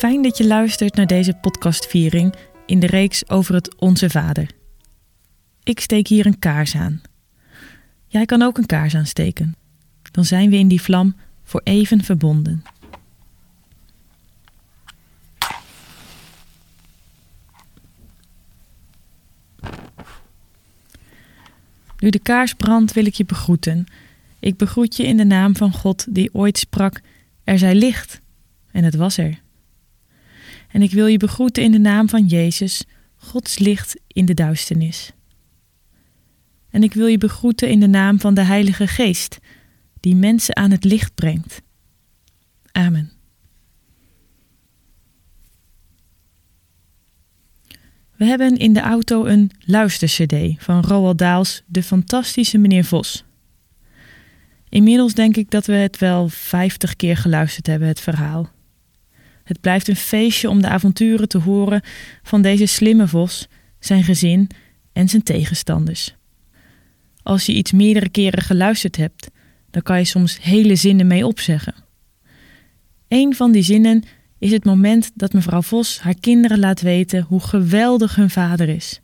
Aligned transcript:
Fijn 0.00 0.22
dat 0.22 0.36
je 0.36 0.46
luistert 0.46 0.94
naar 0.94 1.06
deze 1.06 1.34
podcastviering 1.34 2.34
in 2.66 2.80
de 2.80 2.86
reeks 2.86 3.28
over 3.28 3.54
het 3.54 3.76
Onze 3.76 4.10
Vader. 4.10 4.50
Ik 5.62 5.80
steek 5.80 6.06
hier 6.06 6.26
een 6.26 6.38
kaars 6.38 6.76
aan. 6.76 7.00
Jij 8.06 8.24
kan 8.24 8.42
ook 8.42 8.58
een 8.58 8.66
kaars 8.66 8.94
aansteken. 8.94 9.59
Dan 10.10 10.24
zijn 10.24 10.50
we 10.50 10.56
in 10.56 10.68
die 10.68 10.82
vlam 10.82 11.16
voor 11.44 11.60
even 11.64 12.04
verbonden. 12.04 12.62
Nu 21.98 22.10
de 22.10 22.18
kaars 22.18 22.54
brandt, 22.54 22.92
wil 22.92 23.06
ik 23.06 23.14
je 23.14 23.24
begroeten. 23.24 23.86
Ik 24.38 24.56
begroet 24.56 24.96
je 24.96 25.06
in 25.06 25.16
de 25.16 25.24
naam 25.24 25.56
van 25.56 25.72
God 25.72 26.14
die 26.14 26.34
ooit 26.34 26.58
sprak: 26.58 27.00
Er 27.44 27.58
zij 27.58 27.74
licht. 27.74 28.20
En 28.70 28.84
het 28.84 28.94
was 28.94 29.18
er. 29.18 29.40
En 30.68 30.82
ik 30.82 30.92
wil 30.92 31.06
je 31.06 31.16
begroeten 31.18 31.62
in 31.62 31.72
de 31.72 31.78
naam 31.78 32.08
van 32.08 32.26
Jezus, 32.26 32.84
Gods 33.16 33.58
licht 33.58 33.96
in 34.06 34.24
de 34.24 34.34
duisternis. 34.34 35.12
En 36.70 36.82
ik 36.82 36.94
wil 36.94 37.06
je 37.06 37.18
begroeten 37.18 37.68
in 37.68 37.80
de 37.80 37.86
naam 37.86 38.20
van 38.20 38.34
de 38.34 38.42
Heilige 38.42 38.86
Geest, 38.86 39.38
die 40.00 40.14
mensen 40.14 40.56
aan 40.56 40.70
het 40.70 40.84
licht 40.84 41.14
brengt. 41.14 41.62
Amen. 42.72 43.10
We 48.16 48.24
hebben 48.24 48.56
in 48.56 48.72
de 48.72 48.80
auto 48.80 49.24
een 49.24 49.50
luister-CD 49.60 50.62
van 50.62 50.82
Roald 50.82 51.18
Daals, 51.18 51.62
De 51.66 51.82
Fantastische 51.82 52.58
Meneer 52.58 52.84
Vos. 52.84 53.24
Inmiddels 54.68 55.14
denk 55.14 55.36
ik 55.36 55.50
dat 55.50 55.66
we 55.66 55.72
het 55.72 55.98
wel 55.98 56.28
vijftig 56.28 56.96
keer 56.96 57.16
geluisterd 57.16 57.66
hebben, 57.66 57.88
het 57.88 58.00
verhaal. 58.00 58.50
Het 59.44 59.60
blijft 59.60 59.88
een 59.88 59.96
feestje 59.96 60.48
om 60.48 60.62
de 60.62 60.68
avonturen 60.68 61.28
te 61.28 61.38
horen 61.38 61.82
van 62.22 62.42
deze 62.42 62.66
slimme 62.66 63.08
vos, 63.08 63.48
zijn 63.78 64.04
gezin 64.04 64.48
en 64.92 65.08
zijn 65.08 65.22
tegenstanders. 65.22 66.14
Als 67.22 67.46
je 67.46 67.52
iets 67.52 67.72
meerdere 67.72 68.08
keren 68.08 68.42
geluisterd 68.42 68.96
hebt, 68.96 69.30
dan 69.70 69.82
kan 69.82 69.98
je 69.98 70.04
soms 70.04 70.42
hele 70.42 70.76
zinnen 70.76 71.06
mee 71.06 71.26
opzeggen. 71.26 71.74
Een 73.08 73.34
van 73.34 73.52
die 73.52 73.62
zinnen 73.62 74.04
is 74.38 74.50
het 74.50 74.64
moment 74.64 75.10
dat 75.14 75.32
mevrouw 75.32 75.62
Vos 75.62 76.00
haar 76.00 76.14
kinderen 76.20 76.58
laat 76.58 76.80
weten 76.80 77.22
hoe 77.22 77.40
geweldig 77.40 78.14
hun 78.14 78.30
vader 78.30 78.68
is. 78.68 79.00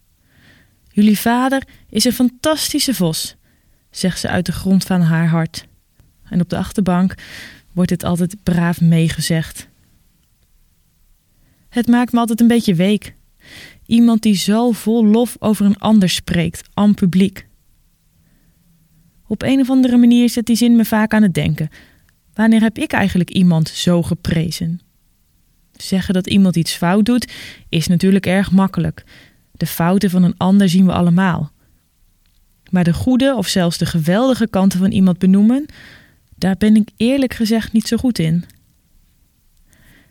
Jullie 0.93 1.19
vader 1.19 1.63
is 1.89 2.05
een 2.05 2.13
fantastische 2.13 2.95
vos, 2.95 3.37
zegt 3.91 4.21
ze 4.21 4.29
uit 4.29 4.47
de 4.47 4.53
grond 4.53 4.85
van 4.85 5.01
haar 5.01 5.29
hart. 5.29 5.67
En 6.29 6.41
op 6.41 6.49
de 6.49 6.57
achterbank 6.57 7.15
wordt 7.73 7.91
het 7.91 8.05
altijd 8.05 8.37
braaf 8.43 8.81
meegezegd. 8.81 9.69
Het 11.69 11.87
maakt 11.87 12.13
me 12.13 12.19
altijd 12.19 12.41
een 12.41 12.47
beetje 12.47 12.75
week. 12.75 13.15
Iemand 13.87 14.23
die 14.23 14.37
zo 14.37 14.73
vol 14.73 15.07
lof 15.07 15.37
over 15.39 15.67
een 15.67 15.79
ander 15.79 16.09
spreekt, 16.09 16.69
aan 16.75 16.95
publiek. 16.95 17.47
Op 19.27 19.43
een 19.43 19.61
of 19.61 19.71
andere 19.71 19.97
manier 19.97 20.31
zet 20.31 20.47
die 20.47 20.57
zin 20.57 20.77
me 20.77 20.85
vaak 20.85 21.15
aan 21.15 21.23
het 21.23 21.35
denken. 21.35 21.69
Wanneer 22.35 22.61
heb 22.61 22.79
ik 22.79 22.93
eigenlijk 22.93 23.31
iemand 23.31 23.69
zo 23.69 24.03
geprezen? 24.03 24.81
Zeggen 25.73 26.15
dat 26.15 26.27
iemand 26.27 26.57
iets 26.57 26.75
fout 26.75 27.05
doet 27.05 27.33
is 27.69 27.87
natuurlijk 27.87 28.27
erg 28.27 28.51
makkelijk. 28.51 29.05
De 29.53 29.67
fouten 29.67 30.11
van 30.11 30.23
een 30.23 30.37
ander 30.37 30.69
zien 30.69 30.87
we 30.87 30.93
allemaal. 30.93 31.51
Maar 32.71 32.85
de 32.85 32.93
goede 32.93 33.35
of 33.37 33.47
zelfs 33.47 33.79
de 33.79 33.87
geweldige 33.87 34.49
kanten 34.49 34.79
van 34.79 34.91
iemand 34.91 35.19
benoemen, 35.19 35.67
daar 36.37 36.57
ben 36.57 36.77
ik 36.77 36.89
eerlijk 36.97 37.35
gezegd 37.35 37.73
niet 37.73 37.87
zo 37.87 37.97
goed 37.97 38.19
in. 38.19 38.45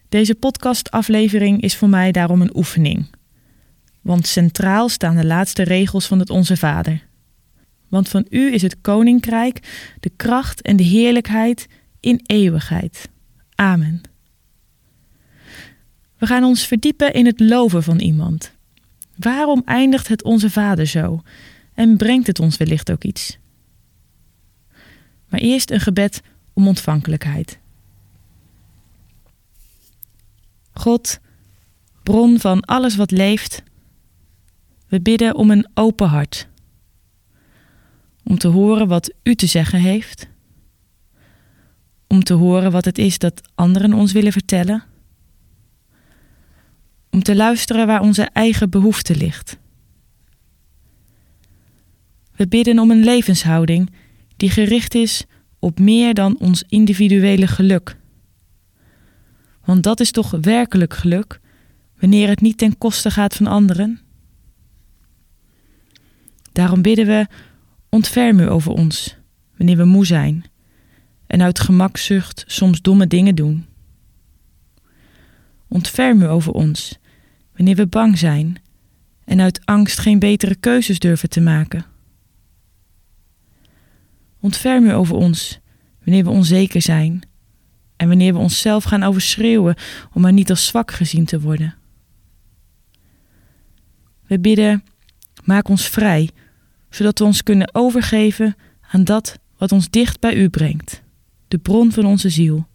Deze 0.10 0.36
podcastaflevering 0.36 1.62
is 1.62 1.76
voor 1.76 1.90
mij 1.90 2.12
daarom 2.12 2.42
een 2.42 2.56
oefening. 2.56 3.08
Want 4.02 4.28
centraal 4.28 4.90
staan 4.90 5.16
de 5.16 5.26
laatste 5.26 5.64
regels 5.64 6.06
van 6.06 6.20
het 6.20 6.30
Onze 6.30 6.58
Vader. 6.58 7.05
Want 7.96 8.10
van 8.10 8.26
u 8.30 8.54
is 8.54 8.62
het 8.62 8.82
koninkrijk, 8.82 9.60
de 10.00 10.12
kracht 10.16 10.62
en 10.62 10.76
de 10.76 10.84
heerlijkheid 10.84 11.68
in 12.00 12.20
eeuwigheid. 12.26 13.10
Amen. 13.56 14.02
We 16.18 16.26
gaan 16.26 16.44
ons 16.44 16.66
verdiepen 16.66 17.14
in 17.14 17.26
het 17.26 17.40
loven 17.40 17.84
van 17.84 18.00
iemand. 18.00 18.52
Waarom 19.16 19.62
eindigt 19.66 20.08
het 20.08 20.24
Onze 20.24 20.50
Vader 20.50 20.86
zo? 20.86 21.22
En 21.74 21.98
brengt 21.98 22.28
het 22.28 22.40
ons 22.40 22.58
wellicht 22.58 22.92
ook 22.92 23.04
iets? 23.04 23.38
Maar 25.30 25.40
eerst 25.40 25.72
een 25.72 25.80
gebed 25.80 26.22
om 26.54 26.68
ontvankelijkheid. 26.68 27.60
God, 30.74 31.20
bron 32.04 32.40
van 32.40 32.62
alles 32.62 32.96
wat 32.96 33.12
leeft, 33.12 33.64
we 34.88 35.02
bidden 35.02 35.36
om 35.36 35.52
een 35.52 35.68
open 35.74 36.08
hart. 36.08 36.48
Om 38.28 38.38
te 38.38 38.48
horen 38.48 38.88
wat 38.88 39.14
U 39.24 39.36
te 39.36 39.46
zeggen 39.46 39.80
heeft. 39.80 40.28
Om 42.08 42.24
te 42.24 42.34
horen 42.34 42.72
wat 42.72 42.86
het 42.86 42.98
is 42.98 43.18
dat 43.18 43.42
anderen 43.56 43.94
ons 43.94 44.12
willen 44.12 44.32
vertellen. 44.32 44.84
Om 47.10 47.24
te 47.24 47.36
luisteren 47.36 47.88
waar 47.88 48.02
onze 48.02 48.24
eigen 48.24 48.70
behoefte 48.70 49.16
ligt. 49.16 49.58
We 52.36 52.48
bidden 52.48 52.80
om 52.80 52.92
een 52.92 53.04
levenshouding 53.04 53.92
die 54.38 54.50
gericht 54.50 54.96
is 54.96 55.26
op 55.60 55.80
meer 55.80 56.14
dan 56.14 56.40
ons 56.40 56.64
individuele 56.68 57.48
geluk. 57.48 57.98
Want 59.66 59.84
dat 59.84 60.00
is 60.00 60.12
toch 60.12 60.32
werkelijk 60.42 60.94
geluk, 60.94 61.40
wanneer 62.00 62.28
het 62.28 62.42
niet 62.42 62.58
ten 62.58 62.78
koste 62.78 63.12
gaat 63.12 63.36
van 63.36 63.48
anderen? 63.48 64.00
Daarom 66.52 66.82
bidden 66.82 67.06
we: 67.06 67.28
ontferm 67.96 68.40
u 68.40 68.50
over 68.50 68.72
ons, 68.72 69.16
wanneer 69.58 69.78
we 69.78 69.86
moe 69.86 70.06
zijn 70.06 70.46
en 71.28 71.42
uit 71.42 71.60
gemakzucht 71.60 72.44
soms 72.48 72.82
domme 72.82 73.08
dingen 73.08 73.36
doen. 73.36 73.66
Ontferm 75.68 76.22
u 76.22 76.28
over 76.28 76.52
ons, 76.52 77.00
wanneer 77.56 77.76
we 77.76 77.88
bang 77.88 78.18
zijn 78.18 78.62
en 79.26 79.42
uit 79.42 79.66
angst 79.66 80.00
geen 80.00 80.20
betere 80.20 80.56
keuzes 80.56 81.00
durven 81.00 81.30
te 81.30 81.42
maken. 81.42 81.86
Ontferm 84.40 84.86
u 84.86 84.94
over 84.94 85.16
ons, 85.16 85.60
wanneer 86.04 86.24
we 86.24 86.30
onzeker 86.30 86.82
zijn 86.82 87.28
en 87.96 88.08
wanneer 88.08 88.34
we 88.34 88.40
onszelf 88.40 88.84
gaan 88.84 89.04
overschreeuwen 89.04 89.76
om 90.14 90.22
maar 90.22 90.34
niet 90.34 90.50
als 90.50 90.66
zwak 90.66 90.92
gezien 90.92 91.26
te 91.26 91.40
worden. 91.40 91.76
We 94.28 94.40
bidden, 94.40 94.84
maak 95.44 95.68
ons 95.70 95.88
vrij, 95.88 96.30
zodat 96.96 97.20
we 97.20 97.26
ons 97.26 97.44
kunnen 97.44 97.70
overgeven 97.74 98.56
aan 98.92 99.04
dat 99.04 99.40
wat 99.58 99.72
ons 99.72 99.90
dicht 99.90 100.20
bij 100.20 100.36
U 100.36 100.50
brengt, 100.50 101.02
de 101.48 101.58
bron 101.58 101.92
van 101.92 102.06
onze 102.06 102.30
ziel. 102.30 102.68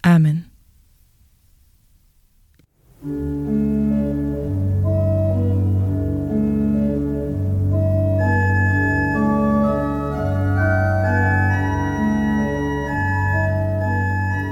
Amen. 0.00 0.46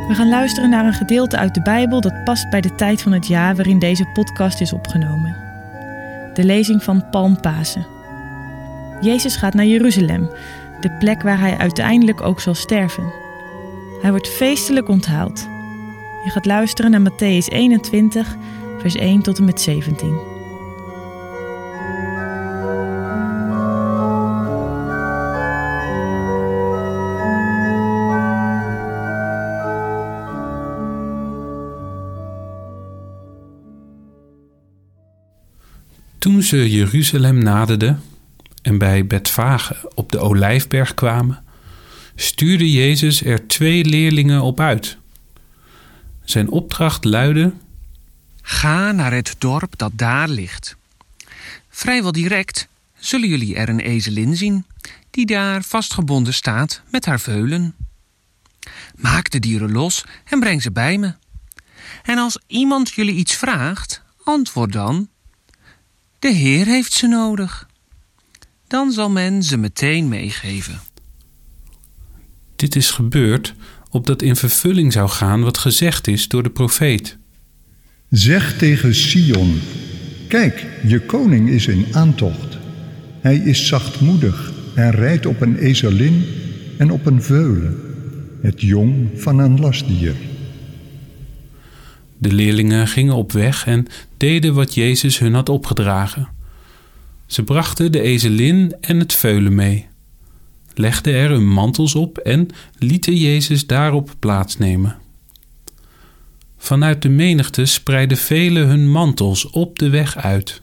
We 0.08 0.20
gaan 0.20 0.28
luisteren 0.28 0.70
naar 0.70 0.87
een 0.87 0.93
gedeelte 0.93 1.37
uit 1.37 1.55
de 1.55 1.62
Bijbel 1.62 2.00
dat 2.00 2.25
past 2.25 2.50
bij 2.50 2.60
de 2.60 2.75
tijd 2.75 3.02
van 3.02 3.12
het 3.12 3.26
jaar 3.26 3.56
waarin 3.56 3.78
deze 3.78 4.10
podcast 4.12 4.60
is 4.60 4.72
opgenomen. 4.72 5.37
De 6.34 6.44
lezing 6.44 6.82
van 6.82 7.10
Palmpasen. 7.10 7.94
Jezus 9.05 9.37
gaat 9.37 9.55
naar 9.55 9.67
Jeruzalem, 9.67 10.31
de 10.81 10.91
plek 10.91 11.23
waar 11.23 11.41
hij 11.41 11.56
uiteindelijk 11.56 12.21
ook 12.21 12.41
zal 12.41 12.55
sterven. 12.55 13.12
Hij 14.01 14.11
wordt 14.11 14.29
feestelijk 14.29 14.89
onthaald. 14.89 15.49
Je 16.25 16.31
gaat 16.31 16.47
luisteren 16.47 16.91
naar 16.91 17.12
Matthäus 17.12 17.49
21, 17.49 18.37
vers 18.79 18.95
1 18.95 19.23
tot 19.23 19.39
en 19.39 19.45
met 19.45 19.61
17. 19.61 20.19
Toen 36.19 36.43
ze 36.43 36.71
Jeruzalem 36.71 37.39
naderden 37.39 38.01
en 38.64 38.78
bij 38.78 39.06
Betfage 39.06 39.90
op 39.94 40.12
de 40.12 40.19
Olijfberg 40.19 40.94
kwamen, 40.94 41.44
stuurde 42.14 42.72
Jezus 42.72 43.22
er 43.22 43.46
twee 43.46 43.84
leerlingen 43.84 44.43
op 44.43 44.61
uit. 44.61 44.96
Zijn 46.25 46.49
opdracht 46.50 47.05
luidde: 47.05 47.52
Ga 48.43 48.93
naar 48.93 49.12
het 49.12 49.34
dorp 49.38 49.78
dat 49.78 49.93
daar 49.94 50.28
ligt. 50.28 50.76
Vrijwel 51.69 52.12
direct 52.12 52.69
zullen 52.99 53.28
jullie 53.28 53.55
er 53.55 53.69
een 53.69 53.81
ezelin 53.81 54.37
zien, 54.37 54.67
die 55.10 55.26
daar 55.26 55.62
vastgebonden 55.62 56.34
staat 56.34 56.82
met 56.90 57.05
haar 57.05 57.20
veulen. 57.20 57.75
Maak 58.96 59.31
de 59.31 59.38
dieren 59.38 59.72
los 59.72 60.05
en 60.25 60.40
breng 60.40 60.62
ze 60.62 60.70
bij 60.72 60.99
me. 60.99 61.14
En 62.02 62.19
als 62.19 62.38
iemand 62.46 62.90
jullie 62.90 63.14
iets 63.14 63.34
vraagt, 63.34 64.02
antwoord 64.22 64.72
dan: 64.72 65.08
De 66.19 66.28
Heer 66.28 66.67
heeft 66.67 66.93
ze 66.93 67.06
nodig. 67.06 67.69
Dan 68.66 68.93
zal 68.93 69.11
men 69.11 69.43
ze 69.43 69.56
meteen 69.56 70.08
meegeven. 70.08 70.81
Dit 72.56 72.76
is 72.76 72.90
gebeurd 72.90 73.55
opdat 73.90 74.22
in 74.22 74.37
vervulling 74.37 74.93
zou 74.93 75.08
gaan 75.08 75.43
wat 75.43 75.58
gezegd 75.58 76.06
is 76.06 76.28
door 76.28 76.43
de 76.43 76.50
profeet. 76.50 77.19
Zeg 78.11 78.58
tegen 78.58 78.94
Sion: 78.94 79.61
Kijk, 80.28 80.66
je 80.87 81.00
koning 81.00 81.49
is 81.49 81.66
in 81.66 81.87
aantocht. 81.93 82.58
Hij 83.20 83.37
is 83.37 83.66
zachtmoedig 83.66 84.52
en 84.75 84.90
rijdt 84.90 85.26
op 85.26 85.40
een 85.40 85.56
ezelin 85.56 86.25
en 86.78 86.90
op 86.90 87.06
een 87.06 87.22
veulen, 87.22 87.81
het 88.43 88.60
jong 88.60 89.10
van 89.17 89.38
een 89.38 89.60
lastdier. 89.60 90.14
De 92.19 92.32
leerlingen 92.32 92.88
gingen 92.88 93.14
op 93.14 93.32
weg 93.32 93.67
en 93.67 93.87
deden 94.17 94.55
wat 94.55 94.75
Jezus 94.75 95.19
hun 95.19 95.34
had 95.34 95.49
opgedragen. 95.49 96.33
Ze 97.26 97.43
brachten 97.43 97.93
de 97.93 98.00
ezelin 98.00 98.75
en 98.81 98.99
het 98.99 99.12
veulen 99.12 99.55
mee, 99.55 99.88
legden 100.75 101.15
er 101.15 101.31
hun 101.31 101.49
mantels 101.49 101.94
op 101.94 102.19
en 102.19 102.49
lieten 102.79 103.17
Jezus 103.17 103.67
daarop 103.67 104.15
plaatsnemen. 104.19 104.97
Vanuit 106.56 107.03
de 107.03 107.09
menigte 107.09 107.65
spreidden 107.65 108.19
velen 108.19 108.67
hun 108.67 108.91
mantels 108.91 109.50
op 109.50 109.79
de 109.79 109.91
weg 109.91 110.17
uit. 110.17 110.62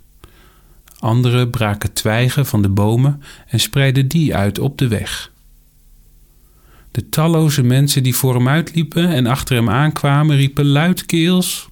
Anderen 1.00 1.50
braken 1.50 1.94
twijgen 1.94 2.46
van 2.46 2.62
de 2.62 2.70
bomen 2.70 3.24
en 3.48 3.60
spreidden 3.60 4.08
die 4.08 4.36
uit 4.36 4.60
op 4.60 4.78
de 4.78 4.88
weg. 4.88 5.32
De 6.92 7.10
talloze 7.10 7.64
mensen 7.64 8.04
die 8.04 8.16
voor 8.16 8.34
hem 8.34 8.48
uitliepen 8.48 9.08
en 9.08 9.26
achter 9.26 9.56
hem 9.56 9.70
aankwamen, 9.70 10.36
riepen 10.36 10.66
luidkeels: 10.66 11.70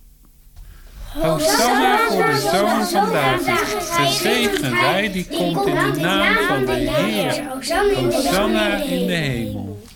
Hosanna 1.13 1.97
voor 2.09 2.25
de 2.25 2.49
zoon 2.51 2.85
van 2.85 3.13
David. 3.13 3.78
Gezegend 4.05 4.79
hij 4.79 5.11
die 5.11 5.25
komt 5.25 5.65
in 5.67 5.75
de 5.75 5.99
naam 5.99 6.47
van 6.47 6.65
de 6.65 6.71
Heer. 6.71 7.47
Hosanna 7.49 8.83
in 8.83 9.07
de 9.07 9.13
hemel. 9.13 9.87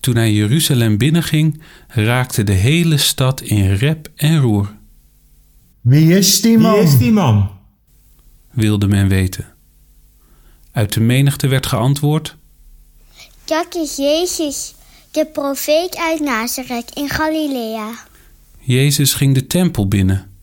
Toen 0.00 0.16
hij 0.16 0.32
Jeruzalem 0.32 0.98
binnenging, 0.98 1.62
raakte 1.88 2.44
de 2.44 2.52
hele 2.52 2.96
stad 2.96 3.40
in 3.40 3.74
rep 3.74 4.08
en 4.16 4.40
roer. 4.40 4.76
Wie 5.80 6.16
is 6.16 6.40
die 6.40 6.58
man? 6.58 6.72
Wie 6.72 6.82
is 6.82 6.98
die 6.98 7.12
man? 7.12 7.50
wilde 8.56 8.86
men 8.86 9.08
weten. 9.08 9.54
Uit 10.72 10.92
de 10.92 11.00
menigte 11.00 11.48
werd 11.48 11.66
geantwoord: 11.66 12.36
Dat 13.44 13.74
is 13.74 13.96
Jezus, 13.96 14.74
de 15.10 15.26
profeet 15.26 15.96
uit 15.96 16.20
Nazareth 16.20 16.90
in 16.94 17.08
Galilea. 17.08 17.90
Jezus 18.58 19.14
ging 19.14 19.34
de 19.34 19.46
tempel 19.46 19.88
binnen. 19.88 20.35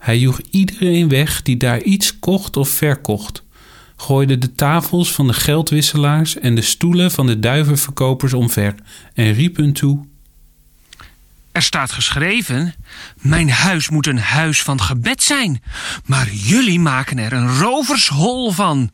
Hij 0.00 0.18
joeg 0.18 0.40
iedereen 0.50 1.08
weg 1.08 1.42
die 1.42 1.56
daar 1.56 1.82
iets 1.82 2.18
kocht 2.18 2.56
of 2.56 2.68
verkocht, 2.68 3.42
gooide 3.96 4.38
de 4.38 4.52
tafels 4.52 5.12
van 5.12 5.26
de 5.26 5.32
geldwisselaars 5.32 6.38
en 6.38 6.54
de 6.54 6.62
stoelen 6.62 7.10
van 7.10 7.26
de 7.26 7.38
duivenverkopers 7.38 8.32
omver 8.32 8.74
en 9.14 9.32
riep 9.32 9.56
hun 9.56 9.72
toe: 9.72 10.04
Er 11.52 11.62
staat 11.62 11.92
geschreven: 11.92 12.74
Mijn 13.16 13.50
huis 13.50 13.88
moet 13.88 14.06
een 14.06 14.18
huis 14.18 14.62
van 14.62 14.80
gebed 14.80 15.22
zijn, 15.22 15.62
maar 16.04 16.32
jullie 16.32 16.80
maken 16.80 17.18
er 17.18 17.32
een 17.32 17.58
rovershol 17.58 18.50
van. 18.50 18.90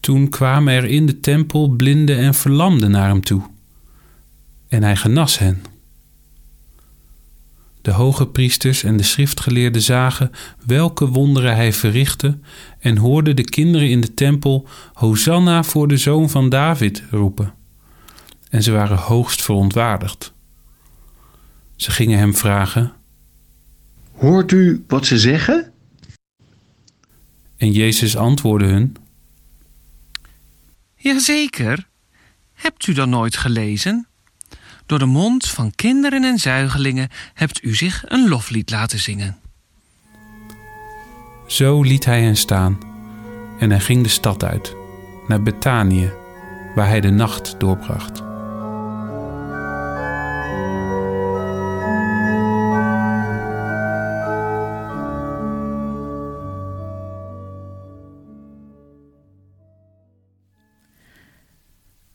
Toen 0.00 0.28
kwamen 0.28 0.74
er 0.74 0.84
in 0.84 1.06
de 1.06 1.20
tempel 1.20 1.68
blinden 1.68 2.18
en 2.18 2.34
verlamden 2.34 2.90
naar 2.90 3.08
hem 3.08 3.20
toe. 3.20 3.42
En 4.68 4.82
hij 4.82 4.96
genas 4.96 5.38
hen. 5.38 5.62
De 7.82 7.90
hoge 7.90 8.26
priesters 8.26 8.82
en 8.82 8.96
de 8.96 9.02
schriftgeleerden 9.02 9.82
zagen 9.82 10.30
welke 10.66 11.08
wonderen 11.08 11.54
hij 11.54 11.72
verrichtte 11.72 12.38
en 12.78 12.96
hoorden 12.96 13.36
de 13.36 13.44
kinderen 13.44 13.88
in 13.88 14.00
de 14.00 14.14
tempel 14.14 14.68
Hosanna 14.92 15.62
voor 15.62 15.88
de 15.88 15.96
zoon 15.96 16.30
van 16.30 16.48
David 16.48 17.02
roepen. 17.10 17.54
En 18.50 18.62
ze 18.62 18.72
waren 18.72 18.98
hoogst 18.98 19.42
verontwaardigd. 19.42 20.32
Ze 21.76 21.90
gingen 21.90 22.18
hem 22.18 22.34
vragen 22.34 22.92
Hoort 24.12 24.52
u 24.52 24.84
wat 24.86 25.06
ze 25.06 25.18
zeggen? 25.18 25.72
en 27.58 27.72
Jezus 27.72 28.16
antwoordde 28.16 28.66
hun: 28.66 28.96
Jazeker. 30.96 31.88
Hebt 32.52 32.86
u 32.86 32.92
dan 32.92 33.08
nooit 33.08 33.36
gelezen? 33.36 34.07
Door 34.88 34.98
de 34.98 35.06
mond 35.06 35.46
van 35.46 35.72
kinderen 35.74 36.24
en 36.24 36.38
zuigelingen 36.38 37.08
hebt 37.34 37.64
u 37.64 37.74
zich 37.74 38.02
een 38.06 38.28
loflied 38.28 38.70
laten 38.70 38.98
zingen. 38.98 39.36
Zo 41.46 41.82
liet 41.82 42.04
hij 42.04 42.22
hen 42.22 42.36
staan 42.36 42.78
en 43.58 43.70
hij 43.70 43.80
ging 43.80 44.02
de 44.02 44.08
stad 44.08 44.44
uit, 44.44 44.74
naar 45.26 45.42
Betanië, 45.42 46.10
waar 46.74 46.88
hij 46.88 47.00
de 47.00 47.10
nacht 47.10 47.54
doorbracht. 47.58 48.27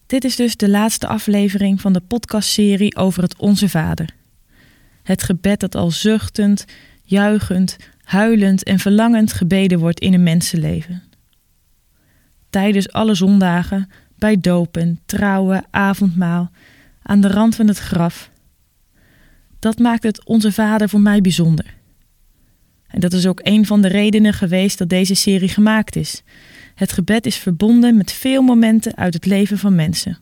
Dit 0.06 0.24
is 0.24 0.36
dus 0.36 0.56
de 0.56 0.70
laatste 0.70 1.08
aflevering 1.08 1.82
van 1.82 1.94
de 1.94 2.02
podcastserie 2.02 2.96
over 2.96 3.24
het 3.24 3.38
Onze 3.38 3.70
Vader. 3.70 4.10
Het 5.04 5.24
gebed 5.24 5.60
dat 5.60 5.76
al 5.76 5.92
zuchtend, 5.92 6.66
juichend, 7.04 7.78
huilend 8.04 8.64
en 8.64 8.80
verlangend 8.80 9.34
gebeden 9.34 9.80
wordt 9.80 10.00
in 10.00 10.14
een 10.14 10.24
mensenleven. 10.24 11.04
Tijdens 12.50 12.92
alle 12.92 13.16
zondagen, 13.16 13.90
bij 14.16 14.38
dopen, 14.38 15.00
trouwen, 15.06 15.66
avondmaal, 15.70 16.52
aan 17.02 17.22
de 17.22 17.28
rand 17.28 17.56
van 17.56 17.68
het 17.68 17.78
graf. 17.78 18.30
Dat 19.60 19.80
maakt 19.80 20.04
het 20.04 20.26
Onze 20.26 20.52
Vader 20.52 20.90
voor 20.90 21.02
mij 21.02 21.22
bijzonder. 21.22 21.74
En 22.88 23.00
dat 23.00 23.14
is 23.14 23.28
ook 23.28 23.40
een 23.44 23.66
van 23.66 23.82
de 23.82 23.88
redenen 23.88 24.34
geweest 24.34 24.78
dat 24.78 24.90
deze 24.90 25.16
serie 25.16 25.50
gemaakt 25.50 25.96
is. 25.96 26.24
Het 26.76 26.92
gebed 26.92 27.26
is 27.26 27.36
verbonden 27.36 27.98
met 27.98 28.12
veel 28.12 28.42
momenten 28.42 28.96
uit 28.96 29.14
het 29.14 29.26
leven 29.26 29.58
van 29.58 29.76
mensen. 29.76 30.18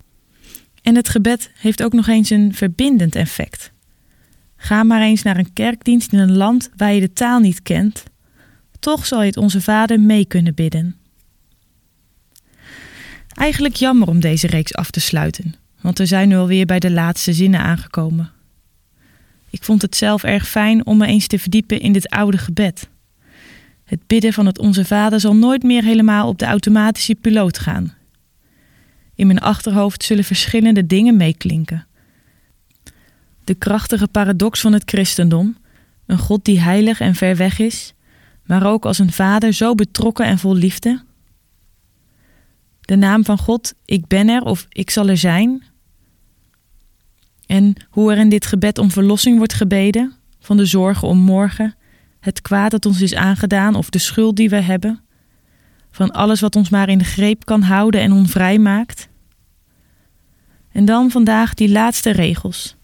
En 0.81 0.96
het 0.96 1.10
gebed 1.10 1.51
heeft 1.58 1.84
ook 1.84 1.93
nog 1.93 2.08
eens 2.08 2.29
een 2.29 2.53
verbindend 2.53 3.15
effect. 3.15 3.72
Ga 4.55 4.84
maar 4.84 5.01
eens 5.01 5.22
naar 5.22 5.38
een 5.38 5.53
kerkdienst 5.53 6.13
in 6.13 6.20
een 6.20 6.38
land 6.38 6.70
waar 6.75 6.93
je 6.93 7.00
de 7.00 7.13
taal 7.13 7.39
niet 7.39 7.62
kent. 7.62 8.03
Toch 8.79 9.05
zal 9.05 9.20
je 9.20 9.27
het 9.27 9.38
onze 9.38 9.62
Vader 9.62 10.00
mee 10.00 10.25
kunnen 10.25 10.53
bidden. 10.53 10.96
Eigenlijk 13.34 13.75
jammer 13.75 14.08
om 14.08 14.20
deze 14.20 14.48
reeks 14.48 14.75
af 14.75 14.91
te 14.91 15.00
sluiten, 15.00 15.55
want 15.81 15.98
we 15.98 16.05
zijn 16.05 16.27
nu 16.27 16.36
alweer 16.36 16.65
bij 16.65 16.79
de 16.79 16.91
laatste 16.91 17.34
zinnen 17.34 17.60
aangekomen. 17.60 18.31
Ik 19.50 19.63
vond 19.63 19.81
het 19.81 19.96
zelf 19.96 20.24
erg 20.24 20.48
fijn 20.48 20.86
om 20.86 20.98
me 20.98 21.05
eens 21.05 21.27
te 21.27 21.39
verdiepen 21.39 21.79
in 21.79 21.93
dit 21.93 22.10
oude 22.10 22.38
gebed. 22.38 22.89
Het 23.91 24.07
bidden 24.07 24.33
van 24.33 24.45
het 24.45 24.60
Onze 24.60 24.86
Vader 24.86 25.19
zal 25.19 25.36
nooit 25.36 25.63
meer 25.63 25.83
helemaal 25.83 26.27
op 26.27 26.39
de 26.39 26.45
automatische 26.45 27.15
piloot 27.15 27.60
gaan. 27.60 27.93
In 29.15 29.27
mijn 29.27 29.39
achterhoofd 29.39 30.03
zullen 30.03 30.24
verschillende 30.24 30.86
dingen 30.86 31.17
meeklinken. 31.17 31.88
De 33.43 33.53
krachtige 33.53 34.07
paradox 34.07 34.62
van 34.62 34.74
het 34.74 34.83
christendom, 34.86 35.57
een 36.05 36.17
God 36.17 36.45
die 36.45 36.60
heilig 36.60 37.00
en 37.00 37.15
ver 37.15 37.36
weg 37.36 37.60
is, 37.60 37.93
maar 38.45 38.65
ook 38.65 38.86
als 38.86 39.00
een 39.00 39.12
vader 39.12 39.53
zo 39.53 39.75
betrokken 39.75 40.25
en 40.25 40.39
vol 40.39 40.55
liefde. 40.55 41.03
De 42.81 42.95
naam 42.95 43.25
van 43.25 43.38
God, 43.38 43.74
ik 43.86 44.07
ben 44.07 44.29
er 44.29 44.41
of 44.41 44.65
ik 44.69 44.89
zal 44.89 45.07
er 45.07 45.17
zijn. 45.17 45.63
En 47.45 47.74
hoe 47.89 48.12
er 48.12 48.17
in 48.17 48.29
dit 48.29 48.45
gebed 48.45 48.77
om 48.77 48.91
verlossing 48.91 49.38
wordt 49.38 49.53
gebeden, 49.53 50.13
van 50.39 50.57
de 50.57 50.65
zorgen 50.65 51.07
om 51.07 51.17
morgen, 51.17 51.75
het 52.22 52.42
kwaad 52.42 52.72
dat 52.72 52.86
ons 52.86 53.01
is 53.01 53.16
aangedaan 53.16 53.75
of 53.75 53.90
de 53.90 54.00
schuld 54.00 54.36
die 54.36 54.50
we 54.50 54.62
hebben, 54.62 55.01
van 55.92 56.12
alles 56.12 56.40
wat 56.40 56.56
ons 56.56 56.70
maar 56.70 56.90
in 56.90 56.98
de 56.98 57.04
greep 57.04 57.46
kan 57.46 57.62
houden 57.62 58.01
en 58.01 58.12
onvrij 58.12 58.60
maakt. 58.60 59.10
En 60.72 60.86
dan 60.86 61.12
vandaag 61.12 61.54
die 61.54 61.70
laatste 61.70 62.12
regels. 62.12 62.75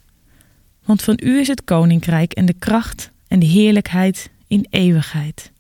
Want 0.85 1.01
van 1.01 1.19
u 1.23 1.39
is 1.39 1.47
het 1.47 1.63
koninkrijk 1.63 2.33
en 2.33 2.45
de 2.45 2.53
kracht 2.53 3.11
en 3.27 3.39
de 3.39 3.45
heerlijkheid 3.45 4.31
in 4.47 4.67
eeuwigheid. 4.69 5.51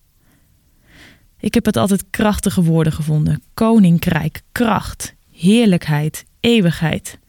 Ik 1.39 1.53
heb 1.53 1.65
het 1.65 1.77
altijd 1.77 2.09
krachtige 2.09 2.63
woorden 2.63 2.93
gevonden: 2.93 3.43
koninkrijk, 3.53 4.41
kracht, 4.51 5.15
heerlijkheid, 5.31 6.25
eeuwigheid. 6.39 7.19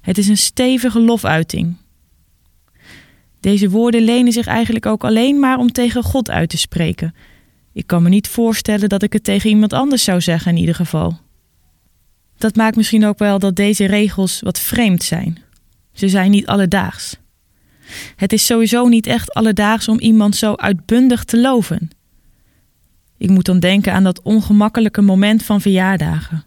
Het 0.00 0.18
is 0.18 0.28
een 0.28 0.36
stevige 0.36 1.00
lofuiting. 1.00 1.76
Deze 3.42 3.70
woorden 3.70 4.02
lenen 4.02 4.32
zich 4.32 4.46
eigenlijk 4.46 4.86
ook 4.86 5.04
alleen 5.04 5.38
maar 5.38 5.58
om 5.58 5.72
tegen 5.72 6.02
God 6.02 6.30
uit 6.30 6.48
te 6.48 6.58
spreken. 6.58 7.14
Ik 7.72 7.86
kan 7.86 8.02
me 8.02 8.08
niet 8.08 8.28
voorstellen 8.28 8.88
dat 8.88 9.02
ik 9.02 9.12
het 9.12 9.24
tegen 9.24 9.50
iemand 9.50 9.72
anders 9.72 10.04
zou 10.04 10.20
zeggen 10.20 10.52
in 10.52 10.58
ieder 10.58 10.74
geval. 10.74 11.18
Dat 12.38 12.56
maakt 12.56 12.76
misschien 12.76 13.04
ook 13.04 13.18
wel 13.18 13.38
dat 13.38 13.56
deze 13.56 13.84
regels 13.84 14.40
wat 14.40 14.60
vreemd 14.60 15.02
zijn. 15.02 15.38
Ze 15.92 16.08
zijn 16.08 16.30
niet 16.30 16.46
alledaags. 16.46 17.16
Het 18.16 18.32
is 18.32 18.46
sowieso 18.46 18.88
niet 18.88 19.06
echt 19.06 19.34
alledaags 19.34 19.88
om 19.88 19.98
iemand 19.98 20.36
zo 20.36 20.54
uitbundig 20.54 21.24
te 21.24 21.40
loven. 21.40 21.90
Ik 23.18 23.30
moet 23.30 23.44
dan 23.44 23.60
denken 23.60 23.92
aan 23.92 24.04
dat 24.04 24.22
ongemakkelijke 24.22 25.00
moment 25.00 25.42
van 25.42 25.60
verjaardagen. 25.60 26.44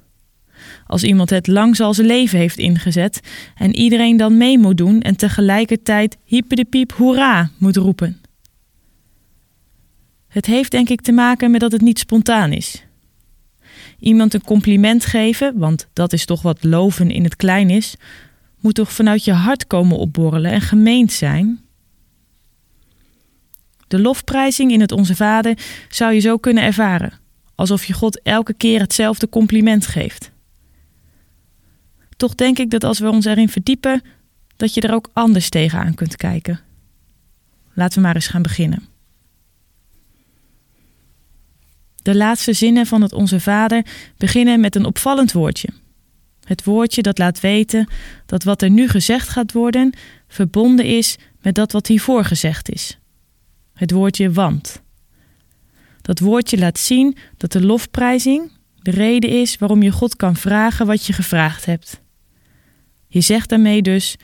Als 0.88 1.04
iemand 1.04 1.30
het 1.30 1.48
lang 1.48 1.76
zal 1.76 1.94
zijn 1.94 2.08
leven 2.08 2.40
heeft 2.40 2.58
ingezet 2.58 3.20
en 3.56 3.76
iedereen 3.76 4.18
dan 4.18 4.38
mee 4.38 4.58
moet 4.58 4.78
doen 4.78 5.02
en 5.02 5.16
tegelijkertijd 5.16 6.18
hyper 6.24 6.56
de 6.56 6.66
piep 6.66 6.92
hoera 6.92 7.50
moet 7.58 7.76
roepen. 7.76 8.22
Het 10.28 10.46
heeft 10.46 10.72
denk 10.72 10.90
ik 10.90 11.02
te 11.02 11.12
maken 11.12 11.52
met 11.52 11.60
dat 11.60 11.72
het 11.72 11.82
niet 11.82 12.00
spontaan 12.00 12.52
is. 12.52 12.84
Iemand 14.00 14.34
een 14.34 14.44
compliment 14.44 15.06
geven, 15.06 15.58
want 15.58 15.88
dat 15.94 16.14
is 16.14 16.26
toch 16.26 16.42
wat 16.42 16.64
loven 16.64 17.12
in 17.12 17.24
het 17.24 17.36
klein 17.36 17.70
is, 17.70 17.96
moet 18.60 18.76
toch 18.76 18.92
vanuit 18.92 19.24
je 19.24 19.34
hart 19.34 19.68
komen 19.68 19.98
opborrelen 19.98 20.52
en 20.52 20.62
gemeend 20.62 21.12
zijn? 21.12 21.60
De 23.88 24.00
lofprijzing 24.00 24.72
in 24.72 24.82
het 24.82 24.92
Onze 24.92 25.16
Vader 25.16 25.58
zou 25.90 26.14
je 26.14 26.20
zo 26.20 26.38
kunnen 26.38 26.64
ervaren, 26.64 27.14
alsof 27.56 27.86
je 27.86 27.94
God 27.94 28.22
elke 28.22 28.54
keer 28.54 28.80
hetzelfde 28.80 29.30
compliment 29.30 29.88
geeft. 29.88 30.32
Toch 32.16 32.36
denk 32.36 32.60
ik 32.60 32.70
dat 32.70 32.84
als 32.84 33.00
we 33.00 33.10
ons 33.10 33.26
erin 33.26 33.50
verdiepen, 33.50 34.02
dat 34.56 34.74
je 34.74 34.82
er 34.82 34.94
ook 34.94 35.10
anders 35.14 35.50
tegenaan 35.50 35.94
kunt 35.94 36.16
kijken. 36.16 36.60
Laten 37.74 37.98
we 37.98 38.06
maar 38.06 38.16
eens 38.16 38.28
gaan 38.28 38.42
beginnen. 38.42 38.88
De 41.96 42.16
laatste 42.16 42.54
zinnen 42.54 42.86
van 42.86 43.02
het 43.02 43.14
Onze 43.14 43.40
Vader 43.40 43.86
beginnen 44.18 44.60
met 44.60 44.76
een 44.76 44.86
opvallend 44.86 45.32
woordje. 45.32 45.70
Het 46.44 46.64
woordje 46.64 47.02
dat 47.02 47.18
laat 47.18 47.40
weten 47.40 47.88
dat 48.26 48.44
wat 48.44 48.62
er 48.62 48.70
nu 48.70 48.88
gezegd 48.88 49.30
gaat 49.30 49.52
worden 49.52 49.94
verbonden 50.28 50.86
is 50.86 51.18
met 51.42 51.56
dat 51.56 51.72
wat 51.72 51.88
hiervoor 51.88 52.26
gezegd 52.26 52.70
is. 52.70 53.00
Het 53.74 53.92
woordje 53.92 54.32
want. 54.32 54.82
Dat 56.02 56.20
woordje 56.20 56.58
laat 56.58 56.80
zien 56.80 57.18
dat 57.38 57.52
de 57.52 57.66
lofprijzing 57.66 58.52
de 58.82 58.92
reden 58.92 59.30
is 59.30 59.58
waarom 59.58 59.82
je 59.82 59.92
God 59.92 60.16
kan 60.16 60.36
vragen 60.36 60.86
wat 60.86 61.06
je 61.06 61.14
gevraagd 61.14 61.66
hebt. 61.66 62.02
Je 63.16 63.22
zegt 63.22 63.50
daarmee 63.50 63.82
dus: 63.82 64.16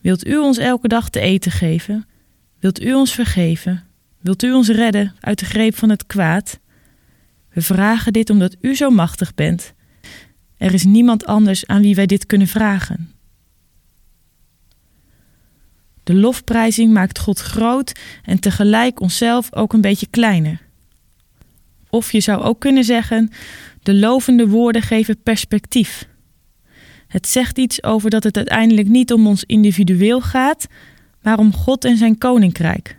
Wilt 0.00 0.26
u 0.26 0.36
ons 0.36 0.58
elke 0.58 0.88
dag 0.88 1.08
te 1.08 1.20
eten 1.20 1.52
geven? 1.52 2.06
Wilt 2.58 2.82
u 2.82 2.94
ons 2.94 3.14
vergeven? 3.14 3.84
Wilt 4.20 4.42
u 4.42 4.52
ons 4.52 4.68
redden 4.68 5.14
uit 5.20 5.38
de 5.38 5.44
greep 5.44 5.76
van 5.76 5.90
het 5.90 6.06
kwaad? 6.06 6.60
We 7.48 7.60
vragen 7.60 8.12
dit 8.12 8.30
omdat 8.30 8.56
u 8.60 8.74
zo 8.74 8.90
machtig 8.90 9.34
bent. 9.34 9.72
Er 10.56 10.74
is 10.74 10.84
niemand 10.84 11.26
anders 11.26 11.66
aan 11.66 11.82
wie 11.82 11.94
wij 11.94 12.06
dit 12.06 12.26
kunnen 12.26 12.46
vragen. 12.46 13.12
De 16.02 16.14
lofprijzing 16.14 16.92
maakt 16.92 17.18
God 17.18 17.38
groot 17.38 18.00
en 18.24 18.40
tegelijk 18.40 19.00
onszelf 19.00 19.54
ook 19.54 19.72
een 19.72 19.80
beetje 19.80 20.06
kleiner. 20.06 20.60
Of 21.90 22.12
je 22.12 22.20
zou 22.20 22.42
ook 22.42 22.60
kunnen 22.60 22.84
zeggen: 22.84 23.30
de 23.82 23.94
lovende 23.94 24.48
woorden 24.48 24.82
geven 24.82 25.22
perspectief. 25.22 26.10
Het 27.12 27.28
zegt 27.28 27.58
iets 27.58 27.82
over 27.82 28.10
dat 28.10 28.24
het 28.24 28.36
uiteindelijk 28.36 28.88
niet 28.88 29.12
om 29.12 29.26
ons 29.26 29.44
individueel 29.46 30.20
gaat, 30.20 30.66
maar 31.22 31.38
om 31.38 31.54
God 31.54 31.84
en 31.84 31.96
zijn 31.96 32.18
koninkrijk. 32.18 32.98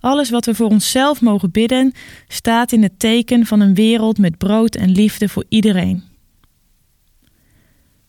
Alles 0.00 0.30
wat 0.30 0.44
we 0.44 0.54
voor 0.54 0.68
onszelf 0.68 1.20
mogen 1.20 1.50
bidden, 1.50 1.92
staat 2.28 2.72
in 2.72 2.82
het 2.82 2.98
teken 2.98 3.46
van 3.46 3.60
een 3.60 3.74
wereld 3.74 4.18
met 4.18 4.38
brood 4.38 4.74
en 4.74 4.90
liefde 4.90 5.28
voor 5.28 5.44
iedereen. 5.48 6.02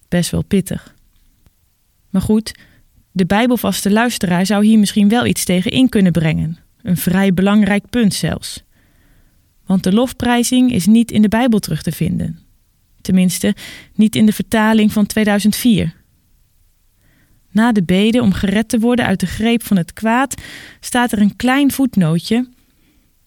Best 0.07 0.31
wel 0.31 0.43
pittig. 0.43 0.95
Maar 2.09 2.21
goed, 2.21 2.55
de 3.11 3.25
Bijbelvaste 3.25 3.91
luisteraar 3.91 4.45
zou 4.45 4.65
hier 4.65 4.79
misschien 4.79 5.09
wel 5.09 5.25
iets 5.25 5.45
tegen 5.45 5.71
in 5.71 5.89
kunnen 5.89 6.11
brengen. 6.11 6.57
Een 6.81 6.97
vrij 6.97 7.33
belangrijk 7.33 7.89
punt 7.89 8.13
zelfs. 8.13 8.63
Want 9.65 9.83
de 9.83 9.93
lofprijzing 9.93 10.71
is 10.71 10.85
niet 10.85 11.11
in 11.11 11.21
de 11.21 11.27
Bijbel 11.27 11.59
terug 11.59 11.81
te 11.81 11.91
vinden. 11.91 12.46
Tenminste, 13.07 13.55
niet 13.95 14.15
in 14.15 14.25
de 14.25 14.33
vertaling 14.33 14.91
van 14.91 15.05
2004. 15.05 15.93
Na 17.51 17.71
de 17.71 17.83
bede 17.83 18.21
om 18.21 18.31
gered 18.31 18.69
te 18.69 18.79
worden 18.79 19.05
uit 19.05 19.19
de 19.19 19.25
greep 19.25 19.63
van 19.63 19.77
het 19.77 19.93
kwaad 19.93 20.41
staat 20.79 21.11
er 21.11 21.21
een 21.21 21.35
klein 21.35 21.71
voetnootje 21.71 22.49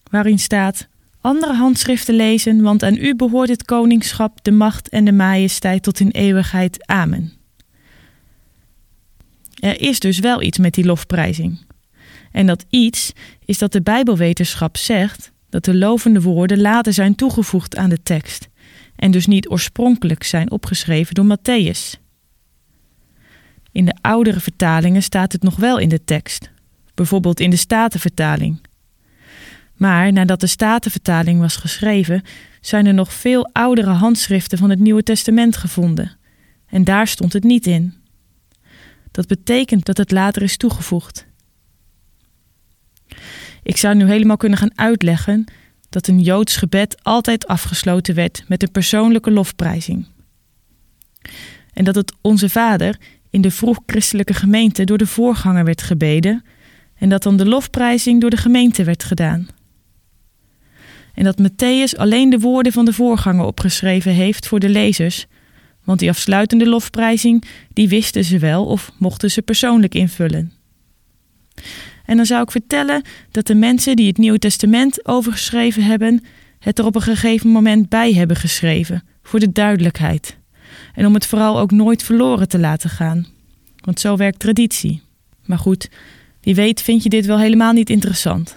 waarin 0.09 0.39
staat: 0.39 0.87
Andere 1.21 1.53
handschriften 1.53 2.15
lezen, 2.15 2.61
want 2.61 2.83
aan 2.83 2.97
u 2.97 3.15
behoort 3.15 3.49
het 3.49 3.65
koningschap, 3.65 4.43
de 4.43 4.51
macht 4.51 4.89
en 4.89 5.05
de 5.05 5.11
majesteit 5.11 5.83
tot 5.83 5.99
in 5.99 6.09
eeuwigheid. 6.09 6.87
Amen. 6.87 7.33
Er 9.59 9.81
is 9.81 9.99
dus 9.99 10.19
wel 10.19 10.41
iets 10.41 10.57
met 10.57 10.73
die 10.73 10.85
lofprijzing. 10.85 11.59
En 12.31 12.45
dat 12.45 12.65
iets 12.69 13.11
is 13.45 13.57
dat 13.57 13.71
de 13.71 13.81
Bijbelwetenschap 13.81 14.77
zegt 14.77 15.31
dat 15.49 15.65
de 15.65 15.75
lovende 15.75 16.21
woorden 16.21 16.61
later 16.61 16.93
zijn 16.93 17.15
toegevoegd 17.15 17.75
aan 17.75 17.89
de 17.89 18.03
tekst 18.03 18.49
en 18.95 19.11
dus 19.11 19.25
niet 19.25 19.49
oorspronkelijk 19.49 20.23
zijn 20.23 20.51
opgeschreven 20.51 21.15
door 21.15 21.37
Matthäus. 21.37 21.99
In 23.71 23.85
de 23.85 23.95
oudere 24.01 24.39
vertalingen 24.39 25.03
staat 25.03 25.31
het 25.31 25.43
nog 25.43 25.55
wel 25.55 25.77
in 25.77 25.89
de 25.89 26.03
tekst, 26.03 26.51
bijvoorbeeld 26.93 27.39
in 27.39 27.49
de 27.49 27.55
Statenvertaling. 27.55 28.61
Maar 29.75 30.13
nadat 30.13 30.39
de 30.39 30.47
Statenvertaling 30.47 31.39
was 31.39 31.55
geschreven, 31.55 32.23
zijn 32.61 32.85
er 32.85 32.93
nog 32.93 33.13
veel 33.13 33.49
oudere 33.51 33.89
handschriften 33.89 34.57
van 34.57 34.69
het 34.69 34.79
Nieuwe 34.79 35.03
Testament 35.03 35.57
gevonden, 35.57 36.17
en 36.65 36.83
daar 36.83 37.07
stond 37.07 37.33
het 37.33 37.43
niet 37.43 37.67
in. 37.67 37.93
Dat 39.11 39.27
betekent 39.27 39.85
dat 39.85 39.97
het 39.97 40.11
later 40.11 40.41
is 40.41 40.57
toegevoegd. 40.57 41.27
Ik 43.63 43.77
zou 43.77 43.95
nu 43.95 44.05
helemaal 44.05 44.37
kunnen 44.37 44.57
gaan 44.57 44.77
uitleggen 44.77 45.45
dat 45.91 46.07
een 46.07 46.19
Joods 46.19 46.55
gebed 46.55 47.03
altijd 47.03 47.47
afgesloten 47.47 48.15
werd 48.15 48.43
met 48.47 48.63
een 48.63 48.71
persoonlijke 48.71 49.31
lofprijzing. 49.31 50.05
En 51.73 51.83
dat 51.83 51.95
het 51.95 52.13
Onze 52.21 52.49
Vader 52.49 52.97
in 53.29 53.41
de 53.41 53.51
vroeg-christelijke 53.51 54.33
gemeente 54.33 54.83
door 54.83 54.97
de 54.97 55.07
voorganger 55.07 55.63
werd 55.63 55.81
gebeden 55.81 56.43
en 56.95 57.09
dat 57.09 57.23
dan 57.23 57.37
de 57.37 57.45
lofprijzing 57.45 58.21
door 58.21 58.29
de 58.29 58.37
gemeente 58.37 58.83
werd 58.83 59.03
gedaan. 59.03 59.47
En 61.13 61.23
dat 61.23 61.41
Matthäus 61.41 61.97
alleen 61.97 62.29
de 62.29 62.39
woorden 62.39 62.71
van 62.71 62.85
de 62.85 62.93
voorganger 62.93 63.45
opgeschreven 63.45 64.11
heeft 64.11 64.47
voor 64.47 64.59
de 64.59 64.69
lezers, 64.69 65.25
want 65.83 65.99
die 65.99 66.09
afsluitende 66.09 66.67
lofprijzing, 66.67 67.43
die 67.73 67.89
wisten 67.89 68.23
ze 68.23 68.39
wel 68.39 68.65
of 68.65 68.91
mochten 68.97 69.31
ze 69.31 69.41
persoonlijk 69.41 69.95
invullen. 69.95 70.51
En 72.11 72.17
dan 72.17 72.25
zou 72.25 72.41
ik 72.43 72.51
vertellen 72.51 73.01
dat 73.31 73.47
de 73.47 73.55
mensen 73.55 73.95
die 73.95 74.07
het 74.07 74.17
Nieuwe 74.17 74.39
Testament 74.39 75.07
overgeschreven 75.07 75.83
hebben, 75.83 76.23
het 76.59 76.79
er 76.79 76.85
op 76.85 76.95
een 76.95 77.01
gegeven 77.01 77.49
moment 77.49 77.89
bij 77.89 78.13
hebben 78.13 78.37
geschreven, 78.37 79.03
voor 79.23 79.39
de 79.39 79.51
duidelijkheid. 79.51 80.37
En 80.93 81.05
om 81.05 81.13
het 81.13 81.25
vooral 81.25 81.59
ook 81.59 81.71
nooit 81.71 82.03
verloren 82.03 82.47
te 82.47 82.59
laten 82.59 82.89
gaan. 82.89 83.27
Want 83.75 83.99
zo 83.99 84.15
werkt 84.15 84.39
traditie. 84.39 85.01
Maar 85.45 85.57
goed, 85.57 85.89
wie 86.41 86.55
weet 86.55 86.81
vind 86.81 87.03
je 87.03 87.09
dit 87.09 87.25
wel 87.25 87.39
helemaal 87.39 87.73
niet 87.73 87.89
interessant. 87.89 88.55